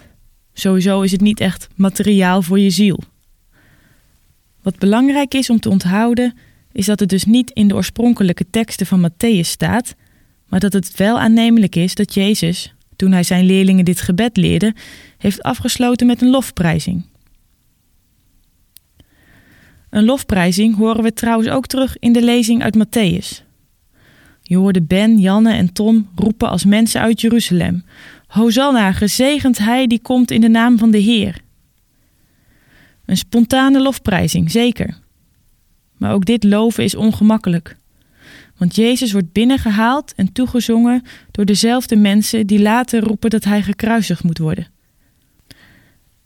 Sowieso 0.53 1.01
is 1.01 1.11
het 1.11 1.21
niet 1.21 1.39
echt 1.39 1.67
materiaal 1.75 2.41
voor 2.41 2.59
je 2.59 2.69
ziel. 2.69 2.99
Wat 4.61 4.77
belangrijk 4.77 5.33
is 5.33 5.49
om 5.49 5.59
te 5.59 5.69
onthouden, 5.69 6.37
is 6.71 6.85
dat 6.85 6.99
het 6.99 7.09
dus 7.09 7.25
niet 7.25 7.51
in 7.51 7.67
de 7.67 7.75
oorspronkelijke 7.75 8.45
teksten 8.49 8.85
van 8.85 9.09
Matthäus 9.09 9.47
staat, 9.47 9.95
maar 10.47 10.59
dat 10.59 10.73
het 10.73 10.95
wel 10.95 11.19
aannemelijk 11.19 11.75
is 11.75 11.95
dat 11.95 12.13
Jezus, 12.13 12.74
toen 12.95 13.11
hij 13.11 13.23
zijn 13.23 13.45
leerlingen 13.45 13.85
dit 13.85 14.01
gebed 14.01 14.37
leerde, 14.37 14.73
heeft 15.17 15.43
afgesloten 15.43 16.07
met 16.07 16.21
een 16.21 16.29
lofprijzing. 16.29 17.05
Een 19.89 20.05
lofprijzing 20.05 20.75
horen 20.75 21.03
we 21.03 21.13
trouwens 21.13 21.49
ook 21.49 21.67
terug 21.67 21.97
in 21.99 22.13
de 22.13 22.21
lezing 22.21 22.63
uit 22.63 22.77
Matthäus. 22.77 23.43
Je 24.41 24.57
hoorde 24.57 24.81
Ben, 24.81 25.17
Janne 25.19 25.53
en 25.53 25.73
Tom 25.73 26.09
roepen 26.15 26.49
als 26.49 26.65
mensen 26.65 27.01
uit 27.01 27.21
Jeruzalem: 27.21 27.85
Hosanna, 28.27 28.91
gezegend 28.91 29.57
hij 29.57 29.87
die 29.87 29.99
komt 29.99 30.31
in 30.31 30.41
de 30.41 30.49
naam 30.49 30.77
van 30.77 30.91
de 30.91 30.97
Heer. 30.97 31.41
Een 33.05 33.17
spontane 33.17 33.81
lofprijzing, 33.81 34.51
zeker. 34.51 34.99
Maar 35.97 36.13
ook 36.13 36.25
dit 36.25 36.43
loven 36.43 36.83
is 36.83 36.95
ongemakkelijk. 36.95 37.77
Want 38.57 38.75
Jezus 38.75 39.11
wordt 39.11 39.31
binnengehaald 39.31 40.13
en 40.15 40.31
toegezongen 40.31 41.03
door 41.31 41.45
dezelfde 41.45 41.95
mensen 41.95 42.47
die 42.47 42.61
later 42.61 43.03
roepen 43.03 43.29
dat 43.29 43.43
hij 43.43 43.61
gekruisigd 43.61 44.23
moet 44.23 44.37
worden. 44.37 44.67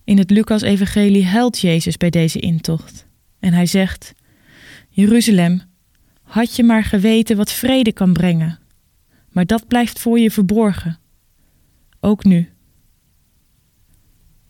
In 0.03 0.17
het 0.17 0.29
Lucas-evangelie 0.29 1.25
huilt 1.25 1.59
Jezus 1.59 1.97
bij 1.97 2.09
deze 2.09 2.39
intocht. 2.39 3.07
En 3.39 3.53
hij 3.53 3.65
zegt: 3.65 4.13
Jeruzalem, 4.89 5.61
had 6.21 6.55
je 6.55 6.63
maar 6.63 6.83
geweten 6.83 7.37
wat 7.37 7.51
vrede 7.51 7.91
kan 7.91 8.13
brengen. 8.13 8.59
Maar 9.29 9.45
dat 9.45 9.67
blijft 9.67 9.99
voor 9.99 10.19
je 10.19 10.31
verborgen. 10.31 10.99
Ook 11.99 12.23
nu. 12.23 12.49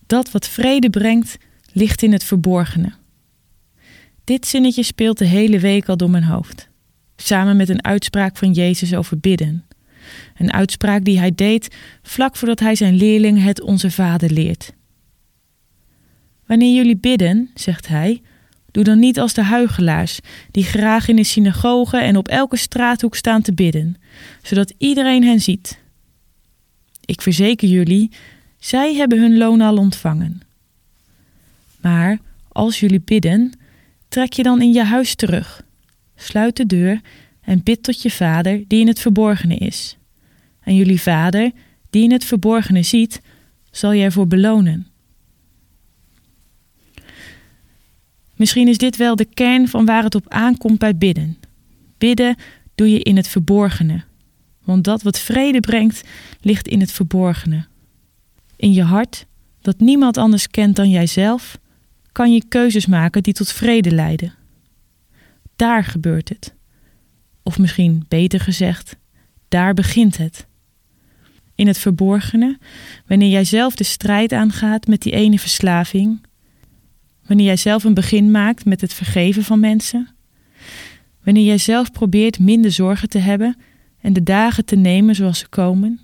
Dat 0.08 0.32
wat 0.32 0.48
vrede 0.48 0.90
brengt, 0.90 1.38
ligt 1.72 2.02
in 2.02 2.12
het 2.12 2.24
verborgene. 2.24 2.94
Dit 4.24 4.48
zinnetje 4.48 4.84
speelt 4.84 5.18
de 5.18 5.26
hele 5.26 5.60
week 5.60 5.90
al 5.90 5.98
door 5.98 6.10
mijn 6.10 6.24
hoofd. 6.24 6.69
Samen 7.22 7.58
met 7.58 7.70
een 7.70 7.84
uitspraak 7.84 8.38
van 8.38 8.52
Jezus 8.52 8.96
over 8.96 9.20
bidden. 9.20 9.66
Een 10.38 10.54
uitspraak 10.54 11.04
die 11.04 11.20
hij 11.20 11.36
deed 11.36 11.76
vlak 12.02 12.36
voordat 12.36 12.60
hij 12.60 12.76
zijn 12.76 12.96
leerling 12.96 13.44
het 13.44 13.62
Onze 13.62 13.92
Vader 13.92 14.32
leert. 14.32 14.74
Wanneer 16.46 16.76
jullie 16.76 16.98
bidden, 16.98 17.50
zegt 17.54 17.88
hij, 17.88 18.22
doe 18.72 18.84
dan 18.84 19.00
niet 19.00 19.20
als 19.20 19.34
de 19.34 19.44
huigelaars, 19.44 20.20
die 20.52 20.64
graag 20.64 21.08
in 21.08 21.16
de 21.16 21.24
synagoge 21.24 21.98
en 21.98 22.18
op 22.18 22.28
elke 22.28 22.58
straathoek 22.58 23.16
staan 23.16 23.42
te 23.42 23.54
bidden, 23.54 23.96
zodat 24.42 24.74
iedereen 24.78 25.24
hen 25.24 25.40
ziet. 25.40 25.80
Ik 27.06 27.22
verzeker 27.22 27.68
jullie, 27.68 28.12
zij 28.60 28.96
hebben 28.96 29.20
hun 29.20 29.38
loon 29.38 29.62
al 29.62 29.78
ontvangen. 29.78 30.42
Maar 31.82 32.20
als 32.48 32.80
jullie 32.80 33.02
bidden, 33.02 33.54
trek 34.08 34.34
je 34.34 34.44
dan 34.44 34.62
in 34.62 34.74
je 34.74 34.84
huis 34.84 35.16
terug, 35.16 35.64
sluit 36.20 36.56
de 36.56 36.66
deur 36.66 37.02
en 37.42 37.64
bid 37.64 37.84
tot 37.84 38.02
je 38.02 38.12
vader 38.12 38.64
die 38.68 38.80
in 38.80 38.88
het 38.88 39.00
verborgene 39.00 39.56
is. 39.56 39.98
En 40.60 40.76
jullie 40.76 41.02
vader, 41.02 41.52
die 41.90 42.04
in 42.04 42.12
het 42.12 42.26
verborgene 42.26 42.84
ziet, 42.84 43.22
zal 43.72 43.92
je 43.92 44.04
ervoor 44.04 44.28
belonen. 44.28 44.88
Misschien 48.36 48.68
is 48.68 48.78
dit 48.78 48.98
wel 48.98 49.16
de 49.16 49.26
kern 49.34 49.68
van 49.68 49.86
waar 49.86 50.04
het 50.04 50.16
op 50.16 50.26
aankomt 50.28 50.80
bij 50.80 50.98
bidden. 50.98 51.38
Bidden 51.98 52.36
doe 52.76 52.92
je 52.92 53.00
in 53.00 53.16
het 53.16 53.28
verborgene, 53.28 54.04
want 54.64 54.84
dat 54.84 55.02
wat 55.02 55.20
vrede 55.20 55.60
brengt, 55.60 56.04
ligt 56.42 56.68
in 56.68 56.80
het 56.80 56.92
verborgene. 56.92 57.66
In 58.56 58.74
je 58.74 58.84
hart, 58.84 59.26
dat 59.62 59.80
niemand 59.80 60.18
anders 60.18 60.48
kent 60.48 60.76
dan 60.76 60.90
jijzelf, 60.90 61.58
kan 62.12 62.34
je 62.34 62.44
keuzes 62.48 62.86
maken 62.86 63.24
die 63.24 63.34
tot 63.34 63.52
vrede 63.52 63.92
leiden. 63.92 64.34
Daar 65.60 65.84
gebeurt 65.84 66.30
het. 66.30 66.56
Of 67.44 67.60
misschien 67.60 68.06
beter 68.08 68.40
gezegd, 68.40 68.96
daar 69.48 69.74
begint 69.74 70.18
het. 70.18 70.48
In 71.56 71.68
het 71.68 71.78
verborgene, 71.78 72.58
wanneer 73.08 73.30
jij 73.30 73.44
zelf 73.44 73.76
de 73.76 73.84
strijd 73.84 74.34
aangaat 74.34 74.88
met 74.88 75.02
die 75.02 75.14
ene 75.14 75.40
verslaving, 75.40 76.26
wanneer 77.26 77.46
jij 77.46 77.56
zelf 77.56 77.84
een 77.84 77.94
begin 77.94 78.32
maakt 78.32 78.66
met 78.66 78.82
het 78.82 78.94
vergeven 78.94 79.44
van 79.44 79.60
mensen, 79.60 80.08
wanneer 81.24 81.46
jij 81.46 81.58
zelf 81.58 81.92
probeert 81.92 82.40
minder 82.40 82.72
zorgen 82.72 83.10
te 83.10 83.20
hebben 83.20 83.58
en 84.02 84.14
de 84.14 84.24
dagen 84.24 84.66
te 84.66 84.76
nemen 84.76 85.16
zoals 85.16 85.40
ze 85.40 85.48
komen. 85.48 86.00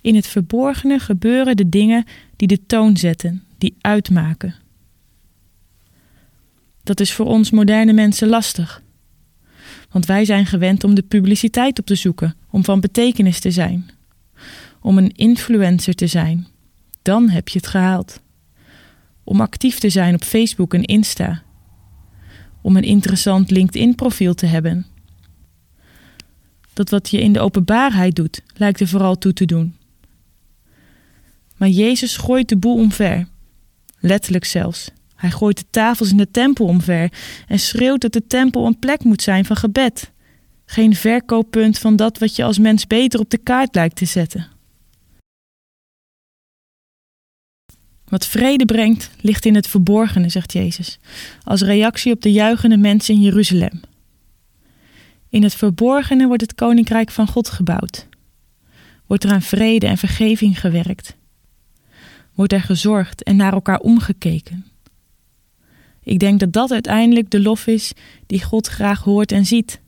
In 0.00 0.14
het 0.14 0.26
verborgene 0.26 0.98
gebeuren 0.98 1.56
de 1.56 1.68
dingen 1.68 2.04
die 2.36 2.48
de 2.48 2.66
toon 2.66 2.96
zetten, 2.96 3.44
die 3.58 3.76
uitmaken. 3.80 4.54
Dat 6.90 7.00
is 7.00 7.12
voor 7.12 7.26
ons 7.26 7.50
moderne 7.50 7.92
mensen 7.92 8.28
lastig. 8.28 8.82
Want 9.90 10.06
wij 10.06 10.24
zijn 10.24 10.46
gewend 10.46 10.84
om 10.84 10.94
de 10.94 11.02
publiciteit 11.02 11.78
op 11.78 11.86
te 11.86 11.94
zoeken, 11.94 12.36
om 12.50 12.64
van 12.64 12.80
betekenis 12.80 13.40
te 13.40 13.50
zijn, 13.50 13.90
om 14.80 14.98
een 14.98 15.10
influencer 15.16 15.94
te 15.94 16.06
zijn. 16.06 16.46
Dan 17.02 17.28
heb 17.28 17.48
je 17.48 17.58
het 17.58 17.66
gehaald. 17.66 18.20
Om 19.24 19.40
actief 19.40 19.78
te 19.78 19.88
zijn 19.88 20.14
op 20.14 20.24
Facebook 20.24 20.74
en 20.74 20.84
Insta. 20.84 21.42
Om 22.60 22.76
een 22.76 22.82
interessant 22.82 23.50
LinkedIn-profiel 23.50 24.34
te 24.34 24.46
hebben. 24.46 24.86
Dat 26.72 26.90
wat 26.90 27.08
je 27.08 27.20
in 27.20 27.32
de 27.32 27.40
openbaarheid 27.40 28.16
doet, 28.16 28.42
lijkt 28.56 28.80
er 28.80 28.88
vooral 28.88 29.18
toe 29.18 29.32
te 29.32 29.44
doen. 29.44 29.76
Maar 31.56 31.68
Jezus 31.68 32.16
gooit 32.16 32.48
de 32.48 32.56
boel 32.56 32.76
omver. 32.76 33.28
Letterlijk 33.98 34.44
zelfs. 34.44 34.90
Hij 35.20 35.30
gooit 35.30 35.58
de 35.58 35.64
tafels 35.70 36.10
in 36.10 36.16
de 36.16 36.30
tempel 36.30 36.64
omver 36.64 37.12
en 37.46 37.58
schreeuwt 37.58 38.00
dat 38.00 38.12
de 38.12 38.26
tempel 38.26 38.66
een 38.66 38.78
plek 38.78 39.04
moet 39.04 39.22
zijn 39.22 39.44
van 39.44 39.56
gebed. 39.56 40.10
Geen 40.64 40.94
verkooppunt 40.94 41.78
van 41.78 41.96
dat 41.96 42.18
wat 42.18 42.36
je 42.36 42.44
als 42.44 42.58
mens 42.58 42.86
beter 42.86 43.20
op 43.20 43.30
de 43.30 43.38
kaart 43.38 43.74
lijkt 43.74 43.96
te 43.96 44.04
zetten. 44.04 44.46
Wat 48.08 48.26
vrede 48.26 48.64
brengt, 48.64 49.10
ligt 49.20 49.44
in 49.44 49.54
het 49.54 49.66
verborgene, 49.66 50.28
zegt 50.28 50.52
Jezus, 50.52 50.98
als 51.44 51.62
reactie 51.62 52.12
op 52.12 52.22
de 52.22 52.32
juichende 52.32 52.76
mensen 52.76 53.14
in 53.14 53.20
Jeruzalem. 53.20 53.80
In 55.28 55.42
het 55.42 55.54
verborgene 55.54 56.26
wordt 56.26 56.42
het 56.42 56.54
koninkrijk 56.54 57.10
van 57.10 57.26
God 57.26 57.48
gebouwd. 57.48 58.08
Wordt 59.06 59.24
er 59.24 59.30
aan 59.30 59.42
vrede 59.42 59.86
en 59.86 59.98
vergeving 59.98 60.60
gewerkt. 60.60 61.16
Wordt 62.34 62.52
er 62.52 62.60
gezorgd 62.60 63.22
en 63.22 63.36
naar 63.36 63.52
elkaar 63.52 63.78
omgekeken. 63.78 64.69
Ik 66.10 66.18
denk 66.18 66.40
dat 66.40 66.52
dat 66.52 66.72
uiteindelijk 66.72 67.30
de 67.30 67.40
lof 67.40 67.66
is 67.66 67.92
die 68.26 68.42
God 68.42 68.66
graag 68.66 69.02
hoort 69.02 69.32
en 69.32 69.46
ziet. 69.46 69.80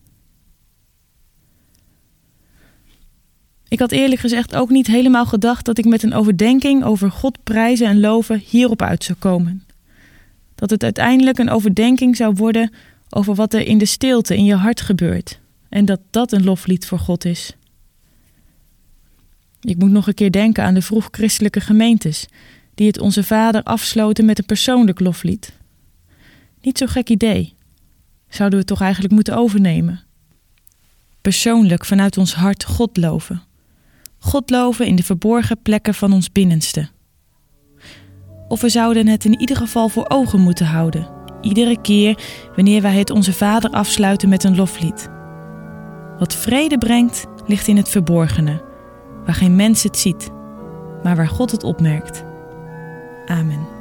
Ik 3.68 3.78
had 3.78 3.90
eerlijk 3.92 4.20
gezegd 4.20 4.54
ook 4.54 4.70
niet 4.70 4.86
helemaal 4.86 5.26
gedacht 5.26 5.64
dat 5.64 5.78
ik 5.78 5.84
met 5.84 6.02
een 6.02 6.14
overdenking 6.14 6.84
over 6.84 7.10
God 7.10 7.42
prijzen 7.42 7.86
en 7.86 8.00
loven 8.00 8.42
hierop 8.46 8.82
uit 8.82 9.04
zou 9.04 9.18
komen. 9.18 9.66
Dat 10.54 10.70
het 10.70 10.82
uiteindelijk 10.82 11.38
een 11.38 11.50
overdenking 11.50 12.16
zou 12.16 12.34
worden 12.34 12.72
over 13.10 13.34
wat 13.34 13.54
er 13.54 13.66
in 13.66 13.78
de 13.78 13.86
stilte 13.86 14.36
in 14.36 14.44
je 14.44 14.54
hart 14.54 14.80
gebeurt 14.80 15.40
en 15.68 15.84
dat 15.84 16.00
dat 16.10 16.32
een 16.32 16.44
loflied 16.44 16.86
voor 16.86 16.98
God 16.98 17.24
is. 17.24 17.56
Ik 19.60 19.78
moet 19.78 19.90
nog 19.90 20.06
een 20.06 20.14
keer 20.14 20.32
denken 20.32 20.64
aan 20.64 20.74
de 20.74 20.82
vroeg-christelijke 20.82 21.60
gemeentes, 21.60 22.26
die 22.74 22.86
het 22.86 22.98
Onze 22.98 23.24
Vader 23.24 23.62
afsloten 23.62 24.24
met 24.24 24.38
een 24.38 24.46
persoonlijk 24.46 25.00
loflied. 25.00 25.60
Niet 26.62 26.78
zo'n 26.78 26.88
gek 26.88 27.08
idee. 27.08 27.54
Zouden 28.28 28.58
we 28.58 28.64
toch 28.64 28.80
eigenlijk 28.80 29.14
moeten 29.14 29.36
overnemen? 29.36 30.00
Persoonlijk 31.20 31.84
vanuit 31.84 32.18
ons 32.18 32.34
hart 32.34 32.64
God 32.64 32.96
loven. 32.96 33.42
God 34.18 34.50
loven 34.50 34.86
in 34.86 34.96
de 34.96 35.02
verborgen 35.02 35.62
plekken 35.62 35.94
van 35.94 36.12
ons 36.12 36.32
binnenste. 36.32 36.88
Of 38.48 38.60
we 38.60 38.68
zouden 38.68 39.06
het 39.06 39.24
in 39.24 39.40
ieder 39.40 39.56
geval 39.56 39.88
voor 39.88 40.04
ogen 40.08 40.40
moeten 40.40 40.66
houden, 40.66 41.08
iedere 41.40 41.80
keer 41.80 42.18
wanneer 42.56 42.82
wij 42.82 42.98
het 42.98 43.10
Onze 43.10 43.32
Vader 43.32 43.70
afsluiten 43.70 44.28
met 44.28 44.44
een 44.44 44.56
loflied. 44.56 45.08
Wat 46.18 46.34
vrede 46.34 46.78
brengt, 46.78 47.26
ligt 47.46 47.68
in 47.68 47.76
het 47.76 47.88
verborgene, 47.88 48.62
waar 49.24 49.34
geen 49.34 49.56
mens 49.56 49.82
het 49.82 49.98
ziet, 49.98 50.30
maar 51.02 51.16
waar 51.16 51.28
God 51.28 51.50
het 51.50 51.64
opmerkt. 51.64 52.24
Amen. 53.26 53.71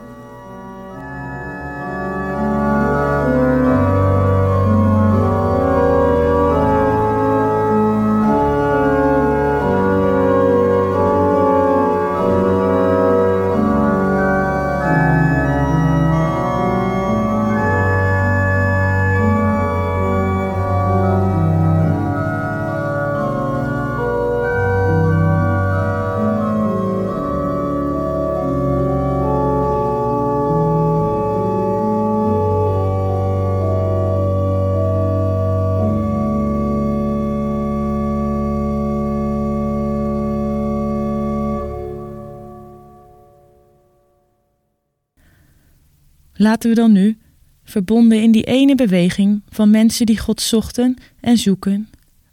Laten 46.41 46.69
we 46.69 46.75
dan 46.75 46.91
nu, 46.91 47.17
verbonden 47.63 48.21
in 48.21 48.31
die 48.31 48.43
ene 48.43 48.75
beweging 48.75 49.41
van 49.49 49.69
mensen 49.69 50.05
die 50.05 50.19
God 50.19 50.41
zochten 50.41 50.95
en 51.19 51.37
zoeken, 51.37 51.89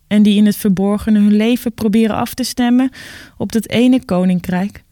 en 0.06 0.22
die 0.22 0.36
in 0.36 0.46
het 0.46 0.56
verborgene 0.56 1.18
hun 1.18 1.36
leven 1.36 1.72
proberen 1.72 2.16
af 2.16 2.34
te 2.34 2.42
stemmen 2.42 2.90
op 3.36 3.52
dat 3.52 3.68
ene 3.68 4.04
koninkrijk, 4.04 4.84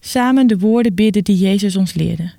samen 0.00 0.46
de 0.46 0.58
woorden 0.58 0.94
bidden 0.94 1.24
die 1.24 1.36
Jezus 1.36 1.76
ons 1.76 1.94
leerde. 1.94 2.32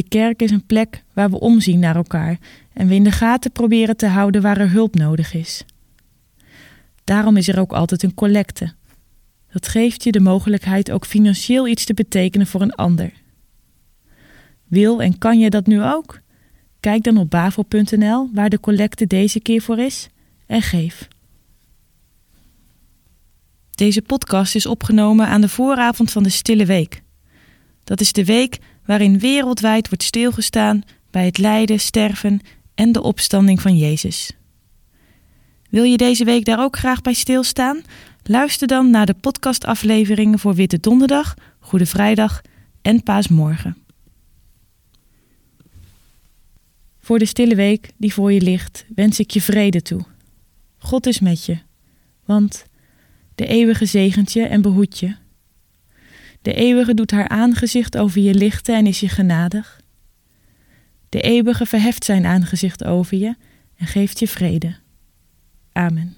De 0.00 0.08
kerk 0.08 0.42
is 0.42 0.50
een 0.50 0.66
plek 0.66 1.04
waar 1.12 1.30
we 1.30 1.40
omzien 1.40 1.78
naar 1.78 1.96
elkaar 1.96 2.38
en 2.72 2.86
we 2.86 2.94
in 2.94 3.04
de 3.04 3.10
gaten 3.10 3.50
proberen 3.50 3.96
te 3.96 4.06
houden 4.06 4.42
waar 4.42 4.58
er 4.58 4.70
hulp 4.70 4.94
nodig 4.94 5.34
is. 5.34 5.64
Daarom 7.04 7.36
is 7.36 7.48
er 7.48 7.60
ook 7.60 7.72
altijd 7.72 8.02
een 8.02 8.14
collecte. 8.14 8.72
Dat 9.52 9.68
geeft 9.68 10.04
je 10.04 10.12
de 10.12 10.20
mogelijkheid 10.20 10.90
ook 10.90 11.06
financieel 11.06 11.68
iets 11.68 11.84
te 11.84 11.94
betekenen 11.94 12.46
voor 12.46 12.60
een 12.60 12.74
ander. 12.74 13.12
Wil 14.66 15.02
en 15.02 15.18
kan 15.18 15.38
je 15.38 15.50
dat 15.50 15.66
nu 15.66 15.82
ook? 15.82 16.20
Kijk 16.80 17.02
dan 17.02 17.16
op 17.16 17.30
bavo.nl 17.30 18.30
waar 18.32 18.50
de 18.50 18.60
collecte 18.60 19.06
deze 19.06 19.40
keer 19.40 19.62
voor 19.62 19.78
is 19.78 20.08
en 20.46 20.62
geef. 20.62 21.08
Deze 23.70 24.02
podcast 24.02 24.54
is 24.54 24.66
opgenomen 24.66 25.26
aan 25.26 25.40
de 25.40 25.48
vooravond 25.48 26.10
van 26.10 26.22
de 26.22 26.28
Stille 26.30 26.66
Week. 26.66 27.02
Dat 27.84 28.00
is 28.00 28.12
de 28.12 28.24
week 28.24 28.58
waarin 28.90 29.18
wereldwijd 29.18 29.88
wordt 29.88 30.02
stilgestaan 30.02 30.82
bij 31.10 31.24
het 31.24 31.38
lijden, 31.38 31.80
sterven 31.80 32.40
en 32.74 32.92
de 32.92 33.02
opstanding 33.02 33.60
van 33.60 33.76
Jezus. 33.76 34.32
Wil 35.68 35.82
je 35.82 35.96
deze 35.96 36.24
week 36.24 36.44
daar 36.44 36.62
ook 36.62 36.76
graag 36.76 37.00
bij 37.00 37.12
stilstaan? 37.12 37.82
Luister 38.22 38.66
dan 38.66 38.90
naar 38.90 39.06
de 39.06 39.14
podcastafleveringen 39.14 40.38
voor 40.38 40.54
Witte 40.54 40.80
Donderdag, 40.80 41.34
Goede 41.58 41.86
Vrijdag 41.86 42.40
en 42.82 43.02
Paasmorgen. 43.02 43.76
Voor 47.00 47.18
de 47.18 47.26
stille 47.26 47.54
week 47.54 47.90
die 47.96 48.12
voor 48.12 48.32
je 48.32 48.40
ligt, 48.40 48.84
wens 48.94 49.18
ik 49.18 49.30
je 49.30 49.40
vrede 49.40 49.82
toe. 49.82 50.00
God 50.78 51.06
is 51.06 51.20
met 51.20 51.44
je, 51.44 51.58
want 52.24 52.66
de 53.34 53.46
eeuwige 53.46 53.86
zegent 53.86 54.32
je 54.32 54.42
en 54.42 54.62
behoedt 54.62 54.98
je. 54.98 55.16
De 56.42 56.54
eeuwige 56.54 56.94
doet 56.94 57.10
haar 57.10 57.28
aangezicht 57.28 57.96
over 57.96 58.20
je 58.20 58.34
lichten 58.34 58.76
en 58.76 58.86
is 58.86 59.00
je 59.00 59.08
genadig. 59.08 59.80
De 61.08 61.20
eeuwige 61.20 61.66
verheft 61.66 62.04
zijn 62.04 62.26
aangezicht 62.26 62.84
over 62.84 63.16
je 63.16 63.34
en 63.76 63.86
geeft 63.86 64.18
je 64.18 64.28
vrede. 64.28 64.76
Amen. 65.72 66.16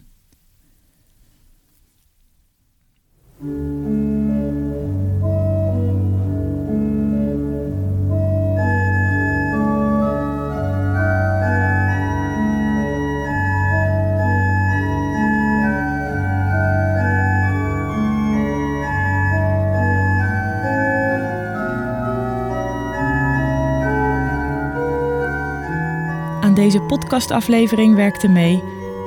Aan 26.53 26.59
deze 26.59 26.81
podcastaflevering 26.81 27.95
werkte 27.95 28.29
mee 28.29 28.63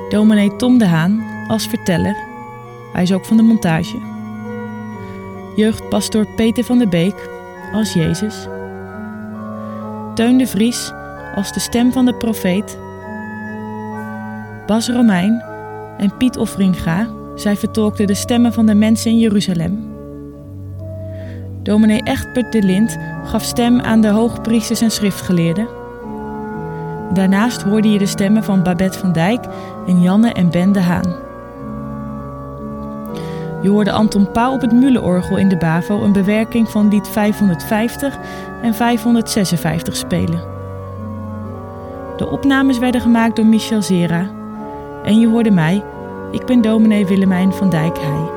dominee 0.09 0.55
Tom 0.55 0.77
de 0.77 0.85
Haan 0.85 1.23
als 1.47 1.67
verteller. 1.67 2.15
Hij 2.93 3.03
is 3.03 3.13
ook 3.13 3.25
van 3.25 3.37
de 3.37 3.43
montage. 3.43 3.97
Jeugdpastoor 5.55 6.27
Peter 6.35 6.63
van 6.63 6.77
der 6.77 6.89
Beek 6.89 7.29
als 7.73 7.93
Jezus. 7.93 8.47
Teun 10.15 10.37
de 10.37 10.47
Vries 10.47 10.91
als 11.35 11.53
de 11.53 11.59
stem 11.59 11.91
van 11.91 12.05
de 12.05 12.13
profeet. 12.13 12.79
Bas 14.65 14.89
Romein 14.89 15.43
en 15.97 16.17
Piet 16.17 16.37
Offringa, 16.37 17.07
zij 17.35 17.55
vertolkten 17.55 18.07
de 18.07 18.15
stemmen 18.15 18.53
van 18.53 18.65
de 18.65 18.75
mensen 18.75 19.11
in 19.11 19.19
Jeruzalem. 19.19 19.93
Dominee 21.63 22.03
Echtbert 22.03 22.51
de 22.51 22.61
Lind 22.61 22.97
gaf 23.25 23.43
stem 23.43 23.79
aan 23.79 24.01
de 24.01 24.09
hoogpriesters 24.09 24.81
en 24.81 24.91
schriftgeleerden. 24.91 25.83
Daarnaast 27.13 27.61
hoorde 27.61 27.91
je 27.91 27.97
de 27.97 28.05
stemmen 28.05 28.43
van 28.43 28.63
Babette 28.63 28.99
van 28.99 29.11
Dijk 29.11 29.45
en 29.87 30.01
Janne 30.01 30.31
en 30.31 30.49
Ben 30.49 30.71
de 30.71 30.79
Haan. 30.79 31.15
Je 33.61 33.69
hoorde 33.69 33.91
Anton 33.91 34.31
Pauw 34.31 34.53
op 34.53 34.61
het 34.61 34.71
Mulenorgel 34.71 35.37
in 35.37 35.49
de 35.49 35.57
BAVO 35.57 36.03
een 36.03 36.11
bewerking 36.11 36.69
van 36.69 36.87
lied 36.87 37.07
550 37.07 38.17
en 38.61 38.73
556 38.73 39.95
spelen. 39.95 40.43
De 42.17 42.29
opnames 42.29 42.79
werden 42.79 43.01
gemaakt 43.01 43.35
door 43.35 43.45
Michel 43.45 43.81
Zera. 43.81 44.29
En 45.03 45.19
je 45.19 45.27
hoorde 45.27 45.51
mij, 45.51 45.83
ik 46.31 46.45
ben 46.45 46.61
dominee 46.61 47.05
Willemijn 47.05 47.53
van 47.53 47.69
Dijk 47.69 47.97
Heij. 47.99 48.34